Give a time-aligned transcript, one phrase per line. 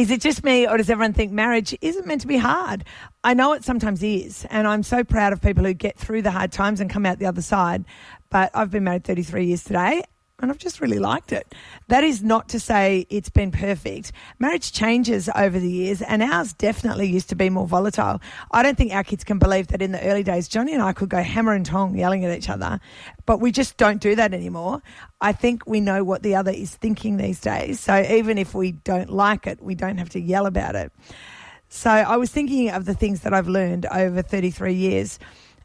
[0.00, 2.84] Is it just me, or does everyone think marriage isn't meant to be hard?
[3.22, 6.30] I know it sometimes is, and I'm so proud of people who get through the
[6.30, 7.84] hard times and come out the other side.
[8.30, 10.04] But I've been married 33 years today,
[10.42, 11.54] and I've just really liked it.
[11.88, 14.12] That is not to say it's been perfect.
[14.38, 18.20] Marriage changes over the years, and ours definitely used to be more volatile.
[18.50, 20.92] I don't think our kids can believe that in the early days, Johnny and I
[20.92, 22.80] could go hammer and tong yelling at each other,
[23.26, 24.82] but we just don't do that anymore.
[25.20, 27.80] I think we know what the other is thinking these days.
[27.80, 30.92] So even if we don't like it, we don't have to yell about it.
[31.68, 35.18] So I was thinking of the things that I've learned over 33 years.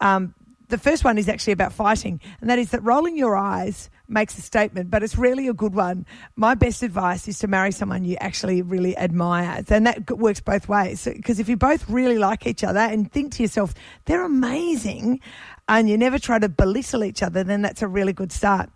[0.00, 0.34] Um,
[0.68, 4.38] the first one is actually about fighting, and that is that rolling your eyes makes
[4.38, 6.06] a statement, but it's really a good one.
[6.36, 9.64] My best advice is to marry someone you actually really admire.
[9.68, 11.04] And that works both ways.
[11.04, 15.20] Because if you both really like each other and think to yourself, they're amazing,
[15.68, 18.70] and you never try to belittle each other, then that's a really good start.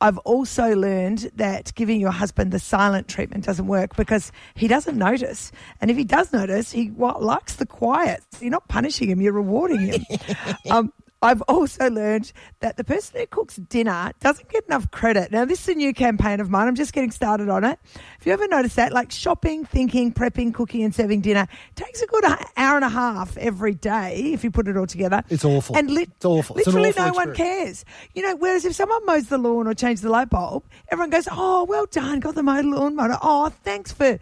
[0.00, 4.96] I've also learned that giving your husband the silent treatment doesn't work because he doesn't
[4.96, 5.50] notice.
[5.80, 8.22] And if he does notice, he likes the quiet.
[8.40, 10.04] You're not punishing him, you're rewarding him.
[10.70, 15.32] um, I've also learned that the person who cooks dinner doesn't get enough credit.
[15.32, 16.68] Now, this is a new campaign of mine.
[16.68, 17.78] I'm just getting started on it.
[18.20, 18.92] If you ever noticed that?
[18.92, 23.36] Like shopping, thinking, prepping, cooking, and serving dinner takes a good hour and a half
[23.38, 25.22] every day if you put it all together.
[25.30, 25.76] It's awful.
[25.76, 26.56] And li- it's awful.
[26.58, 27.26] It's literally, awful no experience.
[27.28, 27.84] one cares.
[28.14, 31.28] You know, whereas if someone mows the lawn or changes the light bulb, everyone goes,
[31.30, 33.18] "Oh, well done, got the mowed lawn mower.
[33.22, 34.18] Oh, thanks for."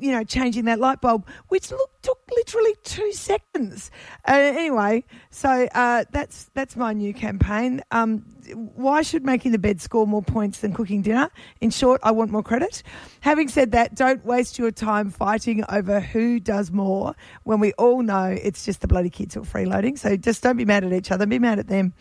[0.00, 3.90] You know, changing that light bulb, which look, took literally two seconds.
[4.26, 7.82] Uh, anyway, so uh, that's that's my new campaign.
[7.90, 8.24] Um,
[8.54, 11.30] why should making the bed score more points than cooking dinner?
[11.60, 12.82] In short, I want more credit.
[13.20, 18.02] Having said that, don't waste your time fighting over who does more when we all
[18.02, 19.98] know it's just the bloody kids who are freeloading.
[19.98, 21.92] So just don't be mad at each other, be mad at them.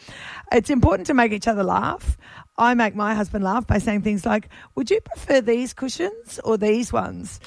[0.52, 2.17] It's important to make each other laugh.
[2.58, 6.58] I make my husband laugh by saying things like, Would you prefer these cushions or
[6.58, 7.39] these ones?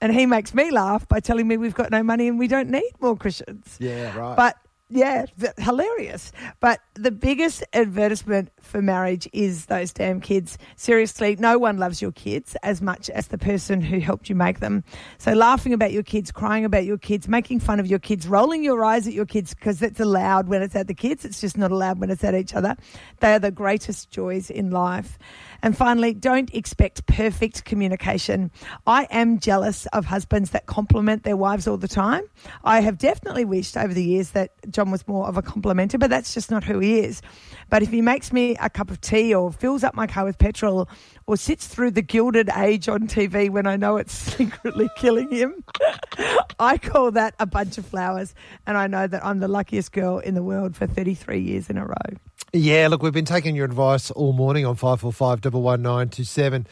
[0.00, 2.70] And he makes me laugh by telling me we've got no money and we don't
[2.70, 3.76] need more Christians.
[3.80, 4.36] Yeah, right.
[4.36, 4.56] But
[4.90, 5.26] yeah,
[5.58, 6.32] hilarious.
[6.60, 10.56] But the biggest advertisement for marriage is those damn kids.
[10.76, 14.60] Seriously, no one loves your kids as much as the person who helped you make
[14.60, 14.84] them.
[15.18, 18.64] So laughing about your kids, crying about your kids, making fun of your kids, rolling
[18.64, 21.24] your eyes at your kids because it's allowed when it's at the kids.
[21.24, 22.74] It's just not allowed when it's at each other.
[23.20, 25.18] They are the greatest joys in life.
[25.62, 28.50] And finally, don't expect perfect communication.
[28.86, 32.22] I am jealous of husbands that compliment their wives all the time.
[32.64, 36.08] I have definitely wished over the years that John was more of a complimenter, but
[36.08, 37.20] that's just not who he is.
[37.68, 40.38] But if he makes me a cup of tea or fills up my car with
[40.38, 40.88] petrol
[41.26, 45.64] or sits through the Gilded Age on TV when I know it's secretly killing him,
[46.60, 48.36] I call that a bunch of flowers.
[48.68, 51.76] And I know that I'm the luckiest girl in the world for 33 years in
[51.76, 52.16] a row.
[52.52, 56.68] Yeah, look, we've been taking your advice all morning on 545 11927.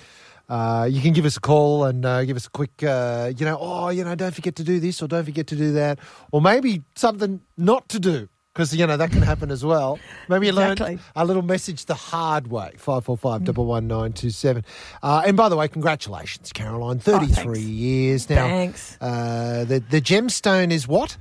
[0.49, 3.45] Uh, you can give us a call and uh, give us a quick, uh, you
[3.45, 5.99] know, oh, you know, don't forget to do this or don't forget to do that.
[6.31, 9.99] Or maybe something not to do because, you know, that can happen as well.
[10.29, 10.87] Maybe you Exactly.
[10.87, 12.71] learned a little message the hard way.
[12.79, 14.65] 545 11927.
[15.03, 17.01] Uh, and by the way, congratulations, Caroline.
[17.01, 17.61] 33 thanks.
[17.61, 18.47] years now.
[18.47, 18.97] Thanks.
[19.01, 21.17] Uh, the, the gemstone is what?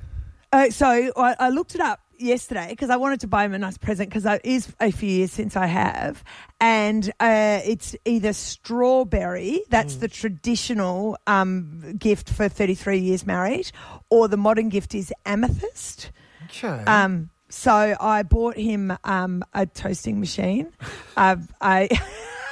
[0.52, 3.58] Uh, so I, I looked it up yesterday because I wanted to buy him a
[3.58, 6.22] nice present because it is a few years since I have,
[6.60, 13.70] and uh, it's either strawberry, that's the traditional um, gift for 33 years married,
[14.10, 16.10] or the modern gift is amethyst.
[16.46, 16.84] Okay.
[16.84, 20.72] Um, so I bought him um, a toasting machine,
[21.16, 21.88] uh, a,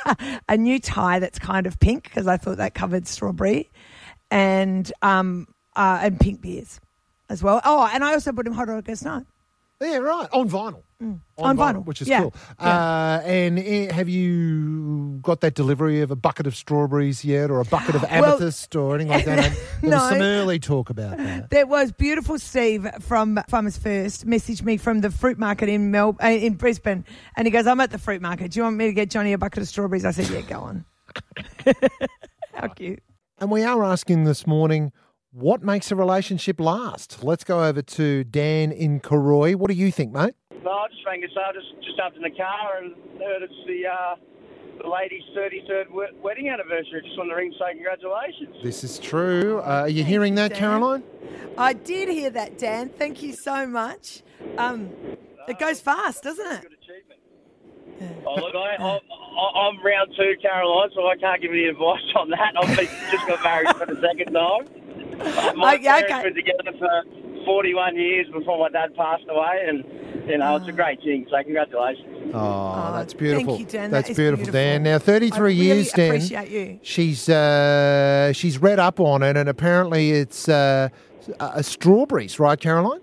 [0.49, 3.71] a new tie that's kind of pink because I thought that covered strawberry,
[4.31, 6.81] and um, uh, and pink beers
[7.29, 7.61] as well.
[7.65, 9.27] Oh, and I also bought him hot August night.
[9.85, 10.29] Yeah, right.
[10.33, 10.83] On vinyl.
[11.03, 11.21] Mm.
[11.39, 12.35] On vinyl, Which is yeah, cool.
[12.59, 13.59] Uh, and
[13.91, 18.03] have you got that delivery of a bucket of strawberries yet or a bucket of
[18.11, 19.53] Well- amethyst or anything like that?
[19.83, 20.09] There was No.
[20.09, 21.51] some early talk about that.
[21.51, 26.17] There was beautiful Steve from Farmers First messaged me from the fruit market in Mel
[26.23, 27.05] uh, in Brisbane,
[27.37, 28.53] and he goes, "I'm at the fruit market.
[28.53, 30.61] Do you want me to get Johnny a bucket of strawberries?" I said, "Yeah, go
[30.61, 30.85] on."
[32.55, 33.03] How cute.
[33.39, 34.93] And we are asking this morning,
[35.35, 37.25] what makes a relationship last?
[37.25, 39.57] Let's go over to Dan in Karoi.
[39.57, 40.35] What do you think, mate?
[40.63, 43.53] No, I just rang to say just just jumped in the car and heard it's
[43.67, 44.15] the uh,
[44.81, 47.03] the lady's 33rd we- wedding anniversary.
[47.05, 48.57] Just wanted to ring to say congratulations.
[48.63, 49.59] This is true.
[49.59, 50.59] Uh, are you hearing that, Dan.
[50.61, 51.03] Caroline?
[51.59, 52.89] I did hear that, Dan.
[52.89, 54.23] Thank you so much.
[54.57, 54.91] Um,
[55.49, 56.63] it goes fast, doesn't it?
[56.63, 58.25] Good achievement.
[58.27, 62.01] Oh, look, I, I, I, I'm round two, Caroline, so I can't give any advice
[62.17, 62.55] on that.
[62.57, 62.77] I've
[63.11, 64.84] just got married for the second time.
[65.57, 66.23] My Okay, parents okay.
[66.23, 69.85] were together for 41 years before my dad passed away, and
[70.29, 71.27] you know, it's a great thing.
[71.31, 72.33] So congratulations.
[72.35, 73.59] Oh, Oh, that's thank beautiful.
[73.59, 73.91] you, Dan.
[73.91, 74.83] That's That is beautiful, Dan.
[74.83, 76.07] Now, 33 I really years, Dan.
[76.11, 76.81] appreciate you.
[76.83, 80.89] She's uh, she's read up on it, and apparently it's uh,
[81.39, 83.01] uh, strawberries, right, Caroline?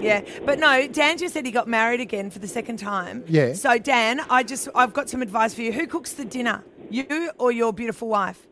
[0.00, 3.24] Yeah, but no, Dan just said he got married again for the second time.
[3.28, 3.52] Yeah.
[3.54, 5.72] So Dan, I just I've got some advice for you.
[5.72, 6.64] Who cooks the dinner?
[6.90, 8.46] You or your beautiful wife?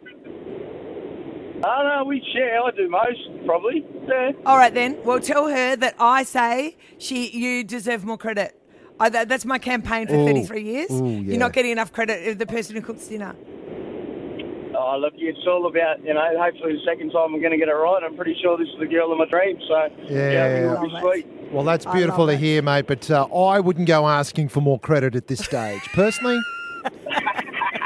[1.64, 2.62] Oh no, we share.
[2.62, 3.84] I do most probably.
[4.08, 4.32] Yeah.
[4.46, 4.98] All right then.
[5.04, 8.58] Well, tell her that I say she you deserve more credit.
[9.00, 10.26] I, that, that's my campaign for Ooh.
[10.26, 10.90] 33 years.
[10.90, 11.20] Ooh, yeah.
[11.20, 13.34] You're not getting enough credit of the person who cooks dinner.
[14.74, 17.68] Oh, look, it's all about, you know, hopefully the second time I'm going to get
[17.68, 18.02] it right.
[18.04, 20.72] I'm pretty sure this is the girl of my dreams, so Yeah.
[20.72, 21.26] it'll be sweet.
[21.52, 22.38] Well, that's beautiful to it.
[22.38, 22.86] hear, mate.
[22.86, 26.38] But uh, I wouldn't go asking for more credit at this stage, personally.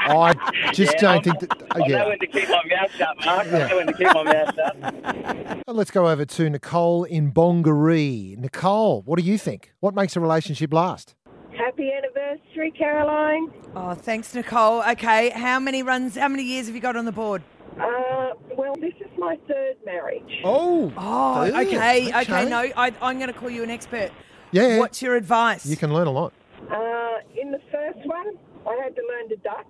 [0.07, 1.61] I just Yeah, don't I'm- think that.
[1.61, 2.07] uh, I know yeah.
[2.07, 3.47] when to keep my mouth shut, Mark.
[3.47, 3.57] Yeah.
[3.65, 5.63] I know when to keep my mouth shut.
[5.67, 8.35] Let's go over to Nicole in Bongaree.
[8.37, 9.73] Nicole, what do you think?
[9.79, 11.15] What makes a relationship last?
[11.57, 13.51] Happy anniversary, Caroline.
[13.75, 14.83] Oh, thanks, Nicole.
[14.91, 16.15] Okay, how many runs?
[16.15, 17.41] How many years have you got on the board?
[17.79, 20.41] Uh, well, this is my third marriage.
[20.43, 21.77] Oh, Oh, okay,
[22.09, 22.21] okay.
[22.21, 22.49] okay.
[22.49, 24.11] No, I, I'm going to call you an expert.
[24.51, 24.79] yeah.
[24.79, 25.65] What's your advice?
[25.65, 26.33] You can learn a lot.
[26.71, 28.37] Uh, in the first one,
[28.67, 29.65] I had to learn to duck.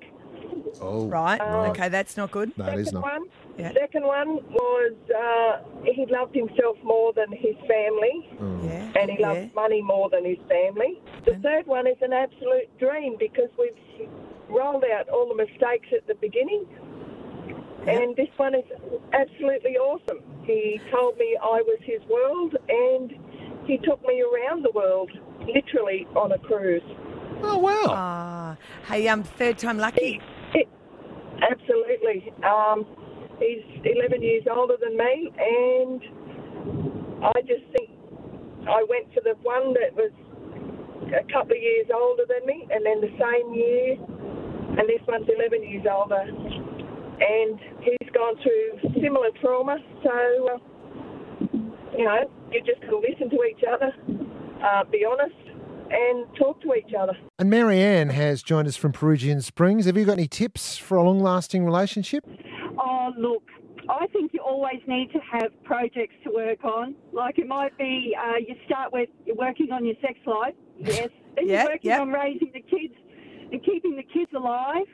[0.81, 1.39] Oh, Right.
[1.41, 2.51] Uh, okay, that's not good.
[2.57, 3.03] That is Second not.
[3.13, 3.23] one,
[3.57, 3.73] Yeah.
[3.73, 8.29] second one was uh, he loved himself more than his family,
[8.63, 8.91] Yeah.
[8.99, 9.47] and he loved yeah.
[9.55, 11.01] money more than his family.
[11.25, 11.41] The Okay.
[11.41, 14.07] third one is an absolute dream because we've
[14.49, 16.65] rolled out all the mistakes at the beginning.
[17.85, 18.65] And this one is
[19.13, 20.19] absolutely awesome.
[20.43, 23.13] He told me I was his world, and
[23.65, 25.09] he took me around the world,
[25.47, 26.83] literally on a cruise.
[27.41, 27.85] Oh, wow.
[27.87, 28.57] Ah,
[28.87, 30.15] hey, um, third time lucky.
[30.15, 30.21] It,
[32.07, 32.33] absolutely.
[32.43, 32.85] Um,
[33.39, 36.01] he's 11 years older than me, and
[37.23, 37.89] I just think
[38.67, 40.11] I went for the one that was
[41.07, 43.93] a couple of years older than me, and then the same year,
[44.77, 46.23] and this one's 11 years older.
[47.19, 50.57] And he's gone through similar trauma, so, uh,
[51.97, 53.91] you know, you just listen to each other,
[54.63, 55.46] uh, be honest,
[55.91, 57.13] and talk to each other.
[57.39, 59.85] And Marianne has joined us from Peregian Springs.
[59.85, 62.25] Have you got any tips for a long lasting relationship?
[62.79, 63.43] Oh, look,
[63.89, 66.95] I think you always need to have projects to work on.
[67.13, 71.09] Like it might be uh, you start with you're working on your sex life, yes.
[71.35, 72.01] Then Yeah, you're working yeah.
[72.01, 72.93] on raising the kids
[73.51, 74.85] and keeping the kids alive.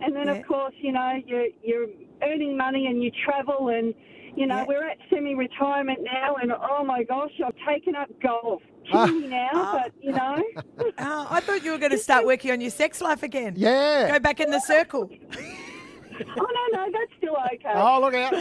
[0.00, 0.34] And then, Yeah.
[0.34, 1.86] of course, you know, you're, you're
[2.22, 3.94] earning money and you travel and,
[4.38, 4.64] you know, Yeah.
[4.68, 8.62] we're at semi-retirement now and, oh, my gosh, I've taken up golf.
[8.92, 9.06] Ah.
[9.06, 9.80] Killing me now, ah.
[9.82, 10.42] but, you know.
[11.00, 13.54] Oh, I thought you were going to start working on your sex life again.
[13.56, 14.08] Yeah.
[14.12, 15.10] Go back in the circle.
[15.40, 16.24] oh,
[16.72, 17.72] no, no, that's still okay.
[17.74, 18.32] Oh, look out.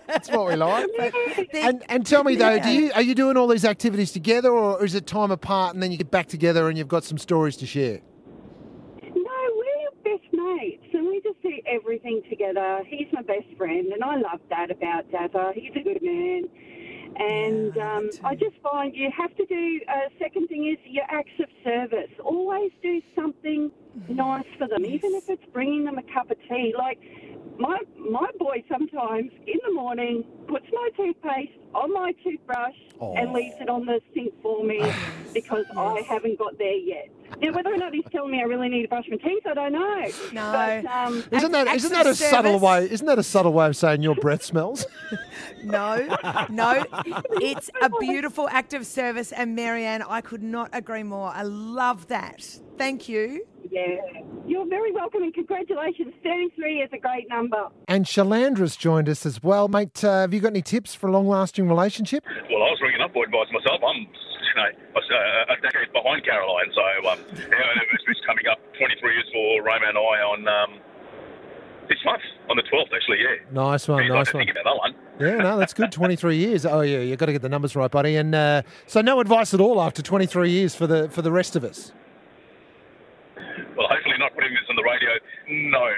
[0.06, 0.86] That's what we like.
[0.96, 4.50] The- And and tell me though, do you are you doing all these activities together,
[4.50, 7.18] or is it time apart and then you get back together and you've got some
[7.18, 8.00] stories to share?
[9.02, 12.82] No, we're best mates and we just do everything together.
[12.86, 15.54] He's my best friend and I love that about Dazza.
[15.54, 16.44] He's a good man.
[17.16, 18.10] And Yeah, I um.
[18.24, 22.10] I just find you have to do, uh, second thing is your acts of service.
[22.24, 23.70] Always do something
[24.08, 26.74] nice for them, even if it's bringing them a cup of tea.
[26.78, 27.00] Like
[28.10, 33.32] my, my boy sometimes in the morning puts my toothpaste on my toothbrush and Oh.
[33.32, 34.80] leaves it on the sink for me
[35.34, 37.08] because I haven't got there yet.
[37.40, 39.54] Now, whether or not he's telling me I really need to brush my teeth, I
[39.54, 40.06] don't know.
[40.32, 40.80] No.
[40.82, 42.90] But, um, Isn't that acts isn't that a subtle way?
[42.90, 44.86] Isn't that a subtle way of saying your breath smells?
[45.64, 46.06] No,
[46.50, 46.84] no.
[47.40, 49.32] It's a beautiful act of service.
[49.32, 51.30] And Marianne, I could not agree more.
[51.34, 52.42] I love that.
[52.78, 53.44] Thank you.
[53.70, 56.12] Yeah, you're very welcome and congratulations.
[56.22, 57.68] 33 is a great number.
[57.86, 60.02] And Shalandra's joined us as well, mate.
[60.04, 62.24] Uh, have you got any tips for a long-lasting relationship?
[62.26, 63.80] Well, I was ringing up for advice myself.
[63.86, 67.18] I'm, you know, a, a decade behind Caroline, so um,
[67.52, 70.80] our anniversary's coming up 23 years for Roma and I on um,
[71.88, 73.36] this month, on the 12th, actually, yeah.
[73.52, 74.46] Nice one, Geez, I nice didn't one.
[74.46, 74.94] think about that one.
[75.20, 75.90] Yeah, no, that's good.
[75.90, 76.64] Twenty-three years.
[76.64, 78.14] Oh yeah, you've got to get the numbers right, buddy.
[78.14, 81.56] And uh, so, no advice at all after twenty-three years for the for the rest
[81.56, 81.90] of us.
[83.76, 85.10] Well, hopefully not putting this on the radio.
[85.48, 85.88] No,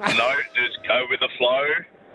[0.00, 1.64] no, just go with the flow,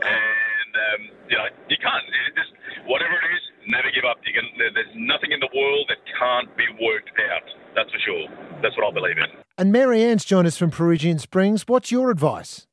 [0.01, 2.05] and um, you know you can't.
[2.05, 2.53] It just
[2.87, 4.17] whatever it is, never give up.
[4.25, 4.45] You can.
[4.73, 7.43] There's nothing in the world that can't be worked out.
[7.75, 8.27] That's for sure.
[8.61, 9.25] That's what I believe in.
[9.57, 11.63] And Mary Ann's joined us from Peregian Springs.
[11.67, 12.67] What's your advice?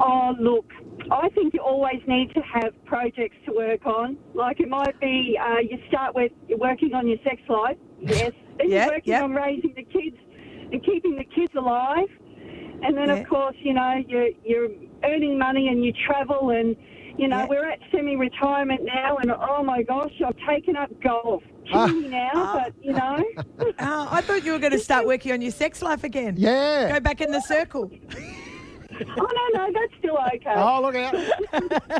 [0.00, 0.66] Oh, look,
[1.10, 4.16] I think you always need to have projects to work on.
[4.34, 8.32] Like it might be uh, you start with working on your sex life, yes.
[8.58, 9.22] Then Yeah, you're working yeah.
[9.22, 10.16] on raising the kids
[10.72, 12.08] and keeping the kids alive.
[12.82, 13.14] And then, Yeah.
[13.16, 14.68] of course, you know, you're, you're
[15.04, 16.76] earning money and you travel and,
[17.16, 17.46] you know, Yeah.
[17.48, 21.42] we're at semi-retirement now and, oh, my gosh, I've taken up golf.
[21.72, 21.86] Ah.
[21.86, 22.60] teeny now, ah.
[22.64, 23.24] but you know.
[23.78, 26.34] Oh, I thought you were going to start working on your sex life again.
[26.36, 26.92] Yeah.
[26.92, 27.88] Go back in the circle.
[29.00, 30.54] oh no, no, that's still okay.
[30.54, 31.14] Oh, look out.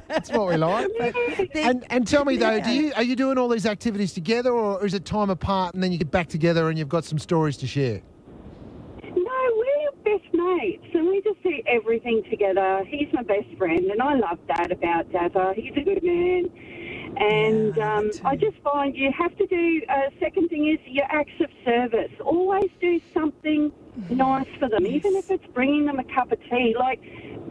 [0.08, 0.88] That's what we like.
[1.54, 4.84] And and tell me though, do you are you doing all these activities together or
[4.84, 7.56] is it time apart and then you get back together and you've got some stories
[7.58, 8.02] to share?
[10.56, 12.85] Mates and we just do everything together.
[12.87, 15.54] He's my best friend and I love that about Dazza.
[15.54, 16.50] He's a good man.
[17.16, 18.11] And Yeah, um.
[18.25, 22.11] I just find you have to do, uh, second thing is your acts of service.
[22.21, 23.71] Always do something
[24.11, 26.75] nice for them, even if it's bringing them a cup of tea.
[26.78, 27.00] Like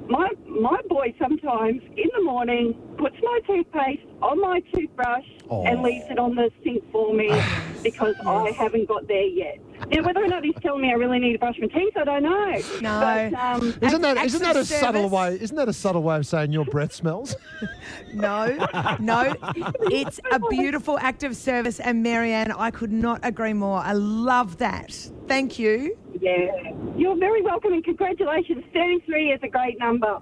[0.09, 5.65] my, my boy sometimes in the morning puts my toothpaste on my toothbrush Oh.
[5.65, 7.27] and leaves it on the sink for me
[7.83, 9.59] because I haven't got there yet.
[9.89, 12.03] Now, whether or not he's telling me I really need to brush my teeth, I
[12.03, 12.61] don't know.
[12.81, 13.29] No.
[13.31, 15.37] But, um, Isn't that acts isn't that of a subtle way?
[15.41, 17.35] Isn't that a subtle way of saying your breath smells?
[18.13, 18.57] No,
[18.99, 19.33] no.
[19.83, 21.79] It's a beautiful act of service.
[21.79, 23.79] And Marianne, I could not agree more.
[23.79, 24.91] I love that.
[25.27, 25.97] Thank you.
[26.19, 26.47] yeah.
[26.97, 28.63] You're very welcome and congratulations.
[28.73, 30.19] 33 is a great number.